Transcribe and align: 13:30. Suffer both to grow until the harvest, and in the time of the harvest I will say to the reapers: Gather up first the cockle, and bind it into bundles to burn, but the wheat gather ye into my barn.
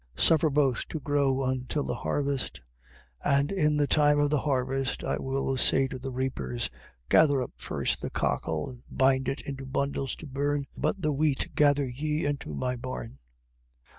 13:30. 0.17 0.21
Suffer 0.23 0.49
both 0.49 0.87
to 0.87 0.99
grow 0.99 1.43
until 1.43 1.83
the 1.83 1.93
harvest, 1.93 2.59
and 3.23 3.51
in 3.51 3.77
the 3.77 3.85
time 3.85 4.17
of 4.17 4.31
the 4.31 4.39
harvest 4.39 5.03
I 5.03 5.19
will 5.19 5.55
say 5.57 5.87
to 5.89 5.99
the 5.99 6.09
reapers: 6.11 6.71
Gather 7.07 7.39
up 7.43 7.51
first 7.55 8.01
the 8.01 8.09
cockle, 8.09 8.67
and 8.67 8.81
bind 8.89 9.29
it 9.29 9.41
into 9.41 9.63
bundles 9.67 10.15
to 10.15 10.25
burn, 10.25 10.65
but 10.75 11.03
the 11.03 11.13
wheat 11.13 11.49
gather 11.53 11.87
ye 11.87 12.25
into 12.25 12.55
my 12.55 12.75
barn. 12.75 13.19